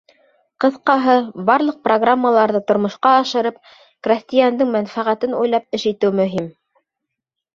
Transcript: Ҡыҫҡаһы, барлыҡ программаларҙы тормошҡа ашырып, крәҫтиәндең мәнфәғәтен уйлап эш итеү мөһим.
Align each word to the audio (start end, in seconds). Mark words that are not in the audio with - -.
Ҡыҫҡаһы, 0.63 1.15
барлыҡ 1.49 1.75
программаларҙы 1.87 2.61
тормошҡа 2.71 3.11
ашырып, 3.17 3.59
крәҫтиәндең 4.07 4.71
мәнфәғәтен 4.77 5.37
уйлап 5.43 5.79
эш 5.79 5.85
итеү 5.93 6.15
мөһим. 6.21 6.49